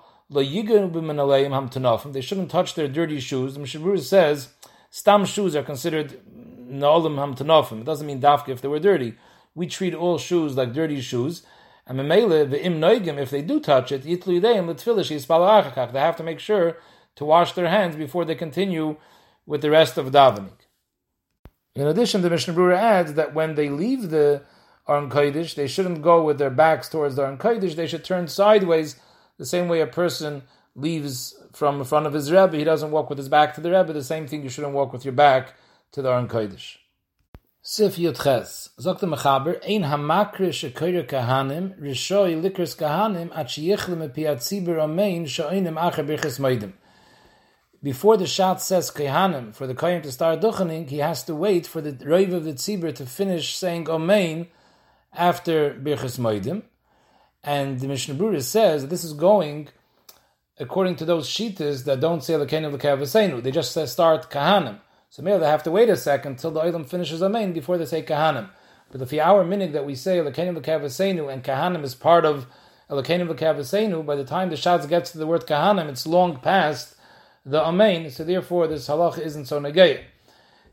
they 2.14 2.22
shouldn't 2.22 2.50
touch 2.50 2.74
their 2.74 2.88
dirty 2.88 3.20
shoes. 3.20 3.54
The 3.54 3.60
Mishabur 3.60 4.00
says, 4.00 4.50
Stam 4.90 5.26
shoes 5.26 5.56
are 5.56 5.64
considered 5.64 6.20
Na'olim 6.68 7.16
Hamtanofim. 7.18 7.82
It 7.82 7.86
doesn't 7.86 8.08
mean 8.08 8.22
Dafka 8.22 8.50
if 8.50 8.62
they 8.62 8.68
were 8.68 8.80
dirty. 8.80 9.16
We 9.54 9.68
treat 9.68 9.94
all 9.94 10.18
shoes 10.18 10.58
like 10.58 10.74
dirty 10.74 11.02
shoes. 11.02 11.44
And 11.86 12.00
Memele, 12.00 12.50
the 12.50 12.64
Im 12.64 12.80
Noigim, 12.80 13.20
if 13.20 13.30
they 13.30 13.42
do 13.42 13.60
touch 13.60 13.92
it, 13.92 14.04
Yitlu 14.04 14.42
Yideim, 14.42 14.74
Litfilish, 14.74 15.92
They 15.92 16.00
have 16.00 16.16
to 16.16 16.24
make 16.24 16.40
sure 16.40 16.78
to 17.16 17.26
wash 17.26 17.54
their 17.54 17.70
hands 17.70 17.96
before 17.96 18.26
they 18.26 18.36
continue 18.36 18.96
with 19.46 19.62
the 19.62 19.70
rest 19.70 19.98
of 19.98 20.08
davening. 20.08 20.63
In 21.76 21.88
addition, 21.88 22.22
the 22.22 22.30
Mishnah 22.30 22.54
Brura 22.54 22.78
adds 22.78 23.14
that 23.14 23.34
when 23.34 23.56
they 23.56 23.70
leave 23.70 24.10
the 24.10 24.44
Aron 24.88 25.10
Kodesh, 25.10 25.56
they 25.56 25.68
shouldn't 25.68 26.04
go 26.04 26.24
with 26.24 26.38
their 26.38 26.52
backs 26.52 26.88
towards 26.88 27.16
the 27.16 27.24
Aron 27.24 27.38
Kodesh, 27.38 27.76
they 27.76 27.88
should 27.88 28.04
turn 28.04 28.28
sideways, 28.28 28.96
the 29.38 29.46
same 29.46 29.68
way 29.68 29.82
a 29.82 29.88
person 29.88 30.44
leaves 30.76 31.36
from 31.52 31.80
in 31.80 31.86
front 31.86 32.06
of 32.06 32.14
his 32.14 32.32
Rebbe, 32.32 32.58
he 32.58 32.64
doesn't 32.64 32.92
walk 32.92 33.10
with 33.10 33.18
his 33.18 33.30
back 33.30 33.56
to 33.56 33.62
the 33.62 33.72
Rebbe, 33.72 33.92
the 33.94 34.04
same 34.04 34.28
thing 34.28 34.44
you 34.44 34.50
shouldn't 34.50 34.74
walk 34.74 34.94
with 34.94 35.04
your 35.04 35.14
back 35.14 35.56
to 35.94 36.02
the 36.02 36.12
Aron 36.12 36.28
Kodesh. 36.28 36.78
Sif 37.64 37.96
Yudches, 37.96 38.70
sagt 38.78 39.00
der 39.00 39.08
Mechaber, 39.08 39.60
ein 39.64 39.84
hamakre 39.84 40.50
shekoyer 40.50 41.08
kahanim, 41.08 41.80
rishoi 41.80 42.40
likris 42.40 42.76
kahanim, 42.78 43.32
at 43.36 43.48
sheyichle 43.48 43.98
me 43.98 44.08
zibir 44.10 44.78
amein, 44.78 45.24
shoinim 45.24 45.80
acher 45.80 46.06
birches 46.06 46.40
moidim. 46.40 46.74
Before 47.84 48.16
the 48.18 48.26
shot 48.26 48.62
says 48.62 48.90
kahanim, 48.90 49.54
for 49.54 49.68
the 49.68 49.76
kohen 49.76 50.02
to 50.04 50.12
start 50.12 50.40
duchening, 50.42 50.90
he 50.90 51.00
has 51.00 51.24
to 51.26 51.36
wait 51.36 51.68
for 51.68 51.82
the 51.82 51.94
rave 52.06 52.34
of 52.34 52.46
the 52.46 52.54
tzibir 52.54 52.96
to 52.96 53.06
finish 53.06 53.56
saying 53.56 53.86
amein 53.86 54.48
after 55.14 55.74
birches 55.74 56.18
moidim. 56.18 56.64
And 57.44 57.82
the 57.82 57.88
Mishnah 57.90 58.16
Brura 58.16 58.42
says 58.42 58.88
this 58.88 59.04
is 59.04 59.14
going 59.14 59.68
according 60.58 60.96
to 60.96 61.06
those 61.06 61.28
shitas 61.28 61.84
that 61.84 62.00
don't 62.00 62.24
say 62.24 62.36
lekenim 62.36 62.76
lekavasenu. 62.76 63.44
They 63.44 63.52
just 63.52 63.74
say 63.74 63.86
start 63.86 64.32
kahanim. 64.32 64.80
So 65.14 65.22
maybe 65.22 65.38
they 65.38 65.48
have 65.48 65.62
to 65.62 65.70
wait 65.70 65.90
a 65.90 65.96
second 65.96 66.40
till 66.40 66.50
the 66.50 66.62
oilam 66.62 66.90
finishes 66.90 67.22
Amen 67.22 67.54
before 67.54 67.78
they 67.78 67.86
say 67.86 68.02
Kahanim. 68.02 68.50
But 68.90 69.08
the 69.08 69.22
our 69.22 69.46
minig 69.46 69.74
that 69.74 69.86
we 69.86 69.94
say 69.94 70.18
Elkenim 70.18 70.60
v'kavasenu 70.60 71.32
and 71.32 71.44
Kahanim 71.44 71.84
is 71.84 71.94
part 71.94 72.26
of 72.26 72.48
Elkenim 72.90 73.28
v'kavasenu, 73.32 74.04
by 74.08 74.16
the 74.16 74.24
time 74.24 74.50
the 74.50 74.56
Shaz 74.56 74.90
gets 74.90 75.12
to 75.12 75.20
the 75.20 75.28
word 75.28 75.46
Kahanim, 75.46 75.88
it's 75.88 76.08
long 76.08 76.38
past 76.40 76.96
the 77.46 77.62
Amen, 77.62 78.10
so 78.10 78.24
therefore 78.24 78.68
this 78.68 78.88
halach 78.88 79.20
isn't 79.20 79.46
so 79.46 79.60
negay. 79.60 80.02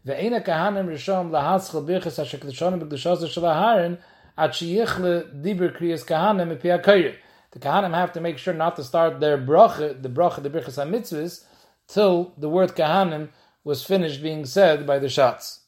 Ve'ena 0.06 0.44
Kahanim 0.44 0.86
rishom 0.86 1.30
lahaschel 1.30 1.84
birches 1.84 2.18
asher 2.18 2.38
kedushonim 2.38 2.80
b'kedushos 2.80 3.28
shel 3.28 3.98
at 4.38 4.50
sheyichle 4.52 5.42
dibur 5.42 5.76
kriyas 5.76 6.04
Kahanim 6.04 6.52
epi 6.52 7.16
The 7.50 7.58
Kahanim 7.58 7.92
have 7.94 8.12
to 8.12 8.20
make 8.20 8.38
sure 8.38 8.54
not 8.54 8.76
to 8.76 8.84
start 8.84 9.18
their 9.18 9.36
bracha, 9.36 10.00
the 10.00 10.08
bracha, 10.08 10.42
the 10.42 10.50
birches 10.50 10.76
ha 10.76 11.46
till 11.88 12.32
the 12.38 12.48
word 12.48 12.76
Kahanim 12.76 13.30
was 13.64 13.84
finished 13.84 14.22
being 14.22 14.46
said 14.46 14.86
by 14.86 14.98
the 15.00 15.08
shots. 15.08 15.60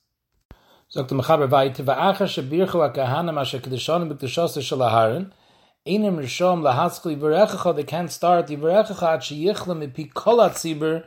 Sagt 0.89 1.09
der 1.09 1.17
Mechaber 1.17 1.51
weiter, 1.51 1.83
va'achar 1.83 2.29
shebirchu 2.29 2.81
ha-kahanim 2.81 3.35
b'kedushos 3.37 4.63
shel 4.63 4.79
aharon, 4.79 5.33
Einem 5.85 6.17
Rishom 6.17 6.63
lahaskli 6.63 7.17
v'rechecha, 7.17 7.75
they 7.75 7.83
can't 7.83 8.13
start 8.13 8.47
the 8.47 8.57
v'rechecha 8.57 9.15
at 9.15 9.21
sheyichla 9.21 9.77
mipi 9.77 10.15
kol 10.15 10.39
ha-tzibur 10.39 11.05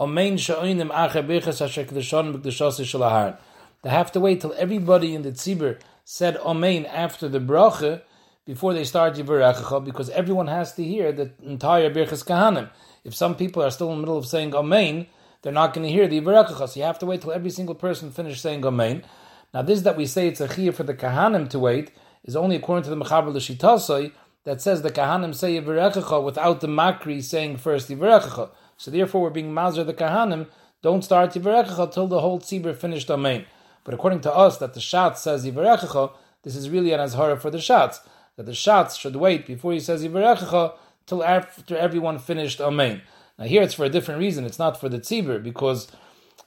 omein 0.00 0.38
acher 0.38 1.60
asher. 1.60 3.38
They 3.82 3.90
have 3.90 4.12
to 4.12 4.20
wait 4.20 4.40
till 4.40 4.54
everybody 4.56 5.14
in 5.14 5.20
the 5.20 5.32
tzibur 5.32 5.78
said 6.04 6.38
omein 6.38 6.88
after 6.88 7.28
the 7.28 7.40
bracha 7.40 8.00
before 8.46 8.72
they 8.72 8.84
start 8.84 9.16
Yivarechecha, 9.16 9.84
because 9.84 10.08
everyone 10.10 10.46
has 10.46 10.72
to 10.74 10.82
hear 10.84 11.12
the 11.12 11.32
entire 11.42 11.92
Birchas 11.92 12.24
Kahanim. 12.24 12.70
If 13.04 13.14
some 13.14 13.34
people 13.34 13.62
are 13.62 13.70
still 13.70 13.90
in 13.90 13.96
the 13.96 14.00
middle 14.00 14.16
of 14.16 14.24
saying 14.24 14.54
Amen, 14.54 15.08
they're 15.42 15.52
not 15.52 15.74
going 15.74 15.86
to 15.86 15.92
hear 15.92 16.08
the 16.08 16.20
Yivarechecha. 16.20 16.68
So 16.68 16.80
you 16.80 16.86
have 16.86 16.98
to 17.00 17.06
wait 17.06 17.20
till 17.20 17.32
every 17.32 17.50
single 17.50 17.74
person 17.74 18.10
finish 18.12 18.40
saying 18.40 18.64
Amen. 18.64 19.04
Now, 19.52 19.62
this 19.62 19.82
that 19.82 19.96
we 19.96 20.06
say 20.06 20.28
it's 20.28 20.40
a 20.40 20.48
chiyah 20.48 20.72
for 20.72 20.84
the 20.84 20.94
Kahanim 20.94 21.50
to 21.50 21.58
wait 21.58 21.90
is 22.26 22.36
only 22.36 22.56
according 22.56 22.84
to 22.84 22.90
the 22.90 22.96
Mechaber 22.96 23.32
L'Shitasoi 23.32 24.12
that 24.44 24.60
says 24.60 24.82
the 24.82 24.90
Kahanim 24.90 25.34
say 25.34 25.58
Yivarechecha 25.58 26.22
without 26.22 26.60
the 26.60 26.66
Makri 26.66 27.22
saying 27.22 27.56
first 27.56 27.88
Yivarechecha. 27.88 28.50
So 28.76 28.90
therefore, 28.90 29.22
we're 29.22 29.30
being 29.30 29.54
Mazer 29.54 29.84
the 29.84 29.94
Kahanim. 29.94 30.48
Don't 30.82 31.02
start 31.02 31.32
Yivarechecha 31.32 31.92
till 31.92 32.06
the 32.06 32.20
whole 32.20 32.38
Tzibur 32.38 32.76
finished 32.76 33.10
Amen. 33.10 33.46
But 33.84 33.94
according 33.94 34.20
to 34.20 34.34
us, 34.34 34.58
that 34.58 34.74
the 34.74 34.80
Shatz 34.80 35.18
says 35.18 35.46
Yivarechecha, 35.46 36.12
this 36.42 36.54
is 36.54 36.68
really 36.68 36.92
an 36.92 37.00
Azhara 37.00 37.40
for 37.40 37.50
the 37.50 37.58
Shatz 37.58 38.00
that 38.36 38.46
the 38.46 38.54
shots 38.54 38.96
should 38.96 39.16
wait 39.16 39.46
before 39.46 39.72
he 39.72 39.80
says 39.80 40.04
Yivarechecha 40.04 40.74
till 41.06 41.24
after 41.24 41.76
everyone 41.76 42.18
finished 42.18 42.60
Amen. 42.60 43.02
Now 43.38 43.46
here 43.46 43.62
it's 43.62 43.74
for 43.74 43.84
a 43.84 43.90
different 43.90 44.20
reason. 44.20 44.44
It's 44.44 44.58
not 44.58 44.78
for 44.78 44.88
the 44.88 44.98
tzibur 44.98 45.42
because 45.42 45.88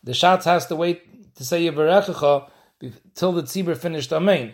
the 0.04 0.14
shots 0.14 0.46
has 0.46 0.68
to 0.68 0.76
wait 0.76 1.36
to 1.36 1.44
say 1.44 1.66
Yivarechecha 1.66 2.50
till 3.16 3.32
the 3.32 3.44
tzibur 3.44 3.76
finished 3.76 4.14
Amen. 4.14 4.54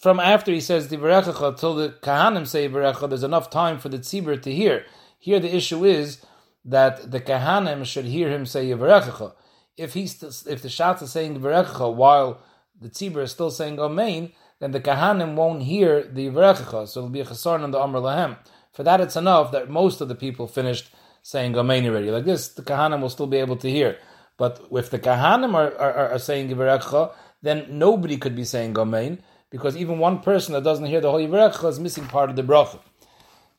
From 0.00 0.20
after 0.20 0.52
he 0.52 0.60
says 0.60 0.88
the 0.88 0.96
Yivarechecha 0.96 1.58
till 1.58 1.74
the 1.74 1.90
kahanim 2.02 2.46
say 2.46 2.68
Yivarechecha, 2.68 3.08
there's 3.08 3.22
enough 3.22 3.50
time 3.50 3.78
for 3.78 3.88
the 3.88 3.98
tzibur 3.98 4.40
to 4.42 4.54
hear. 4.54 4.84
Here 5.18 5.40
the 5.40 5.54
issue 5.54 5.84
is 5.84 6.24
that 6.64 7.10
the 7.10 7.20
kahanim 7.20 7.84
should 7.84 8.04
hear 8.04 8.30
him 8.30 8.46
say 8.46 8.68
Yivarechecha. 8.68 9.34
If 9.76 9.94
he's 9.94 10.46
if 10.46 10.62
the 10.62 10.68
shots 10.68 11.02
is 11.02 11.12
saying 11.12 11.38
Yivarechecha 11.38 11.92
while 11.94 12.40
the 12.80 12.88
tzibur 12.88 13.22
is 13.22 13.32
still 13.32 13.50
saying 13.50 13.78
Amen, 13.78 14.32
then 14.60 14.72
the 14.72 14.80
Kahanim 14.80 15.34
won't 15.34 15.62
hear 15.62 16.02
the 16.02 16.28
Yivarechecha, 16.28 16.88
so 16.88 17.00
it'll 17.00 17.10
be 17.10 17.20
a 17.20 17.24
chasarn 17.24 17.62
on 17.62 17.70
the 17.70 17.78
Amr 17.78 18.00
Lahem. 18.00 18.36
For 18.72 18.82
that, 18.82 19.00
it's 19.00 19.16
enough 19.16 19.52
that 19.52 19.70
most 19.70 20.00
of 20.00 20.08
the 20.08 20.14
people 20.14 20.46
finished 20.46 20.90
saying 21.22 21.56
Amen 21.56 21.86
already. 21.86 22.10
Like 22.10 22.24
this, 22.24 22.48
the 22.48 22.62
Kahanim 22.62 23.00
will 23.00 23.08
still 23.08 23.26
be 23.26 23.38
able 23.38 23.56
to 23.56 23.70
hear. 23.70 23.98
But 24.36 24.60
if 24.70 24.90
the 24.90 24.98
Kahanim 24.98 25.54
are, 25.54 25.76
are, 25.76 26.10
are 26.10 26.18
saying 26.18 26.48
Yivarechecha, 26.48 27.12
then 27.42 27.66
nobody 27.70 28.16
could 28.16 28.34
be 28.34 28.44
saying 28.44 28.76
Amen, 28.78 29.22
because 29.50 29.76
even 29.76 29.98
one 29.98 30.20
person 30.20 30.54
that 30.54 30.64
doesn't 30.64 30.86
hear 30.86 31.00
the 31.00 31.10
holy 31.10 31.26
Yivarechecha 31.26 31.68
is 31.68 31.80
missing 31.80 32.06
part 32.06 32.30
of 32.30 32.36
the 32.36 32.42
bracha. 32.42 32.78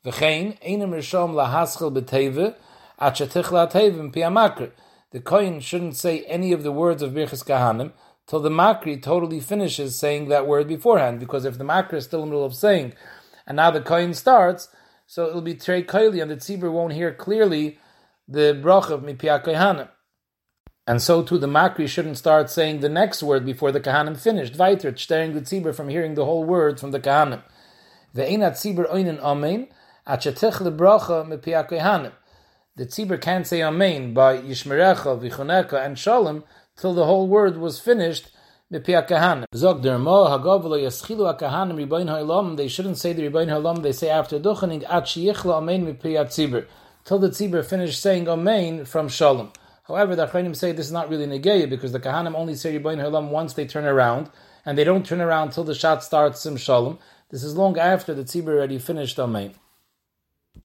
V'chein, 0.04 0.58
rishom 0.62 1.34
lahaschel 1.34 1.92
b'teve. 1.92 2.54
The 5.12 5.20
Kohen 5.20 5.60
shouldn't 5.60 5.96
say 5.96 6.22
any 6.24 6.52
of 6.52 6.62
the 6.62 6.70
words 6.70 7.02
of 7.02 7.12
Birchas 7.12 7.42
Kahanim, 7.42 7.92
till 8.26 8.40
the 8.40 8.50
Makri 8.50 9.02
totally 9.02 9.40
finishes 9.40 9.98
saying 9.98 10.28
that 10.28 10.46
word 10.46 10.68
beforehand. 10.68 11.18
Because 11.18 11.46
if 11.46 11.56
the 11.56 11.64
Makri 11.64 11.94
is 11.94 12.04
still 12.04 12.22
in 12.22 12.28
the 12.28 12.32
middle 12.32 12.44
of 12.44 12.54
saying, 12.54 12.92
and 13.46 13.56
now 13.56 13.70
the 13.70 13.80
Kohen 13.80 14.12
starts, 14.12 14.68
so 15.06 15.26
it'll 15.28 15.40
be 15.40 15.54
Trey 15.54 15.82
Koili, 15.82 16.20
and 16.20 16.30
the 16.30 16.36
Tzibur 16.36 16.70
won't 16.70 16.92
hear 16.92 17.14
clearly 17.14 17.78
the 18.28 18.52
brach 18.62 18.90
of 18.90 19.00
Mipia 19.00 19.42
Kohanim. 19.42 19.88
And 20.86 21.00
so 21.00 21.22
too, 21.22 21.38
the 21.38 21.46
Makri 21.46 21.86
shouldn't 21.86 22.18
start 22.18 22.50
saying 22.50 22.80
the 22.80 22.88
next 22.88 23.22
word 23.22 23.44
before 23.44 23.70
the 23.70 23.80
Kahanim 23.80 24.18
finished. 24.18 24.56
Weiter, 24.56 24.96
staring 24.96 25.34
the 25.34 25.40
Tzibur 25.40 25.74
from 25.74 25.88
hearing 25.88 26.14
the 26.14 26.24
whole 26.24 26.44
word 26.44 26.80
from 26.80 26.90
the 26.90 27.00
Kahanim. 27.00 27.42
Ve'ena 28.14 28.50
Tzibur 28.50 28.90
oinen 28.90 29.20
amen, 29.20 29.68
achetich 30.06 30.54
lebracha 30.54 31.24
mipia 31.26 31.68
Kohanim. 31.68 32.12
The 32.76 32.86
Tzibur 32.86 33.20
can't 33.20 33.46
say 33.46 33.62
amen 33.62 34.14
by 34.14 34.38
Yishmerecha, 34.38 35.20
Vichoneka, 35.20 35.84
and 35.84 35.98
Shalom, 35.98 36.44
till 36.76 36.94
the 36.94 37.04
whole 37.04 37.28
word 37.28 37.56
was 37.58 37.78
finished. 37.78 38.30
Zog 38.72 39.82
dermo 39.82 40.28
hagavlo 40.30 40.78
yaschilu 40.78 41.36
akahanim 41.36 41.74
ribayin 41.84 42.08
ha'olam. 42.08 42.56
They 42.56 42.68
shouldn't 42.68 42.98
say 42.98 43.12
the 43.12 43.22
ribayin 43.28 43.48
ha'olam. 43.48 43.82
They 43.82 43.90
say 43.90 44.08
after 44.08 44.38
duchening 44.38 44.84
at 44.88 45.06
sheyichla 45.06 45.54
amen 45.58 45.84
mipiyat 45.84 46.26
tzibur. 46.26 46.66
Till 47.04 47.18
the 47.18 47.30
tzibur 47.30 47.64
finished 47.64 48.00
saying 48.00 48.28
amen 48.28 48.84
from 48.84 49.08
shalom. 49.08 49.52
However, 49.90 50.14
the 50.14 50.28
Achronim 50.28 50.54
say 50.54 50.70
this 50.70 50.86
is 50.86 50.92
not 50.92 51.10
really 51.10 51.26
negeya 51.26 51.68
because 51.68 51.90
the 51.90 51.98
kahanim 51.98 52.36
only 52.36 52.54
say 52.54 52.78
ribayin 52.78 53.00
ha'olam 53.00 53.30
once 53.30 53.54
they 53.54 53.66
turn 53.66 53.84
around, 53.84 54.30
and 54.64 54.78
they 54.78 54.84
don't 54.84 55.04
turn 55.04 55.20
around 55.20 55.50
till 55.50 55.64
the 55.64 55.74
shot 55.74 56.04
starts 56.04 56.40
sim 56.40 56.56
shalom. 56.56 57.00
This 57.30 57.42
is 57.42 57.56
long 57.56 57.76
after 57.76 58.14
the 58.14 58.22
tzibur 58.22 58.50
already 58.50 58.78
finished 58.78 59.18
amen. 59.18 59.54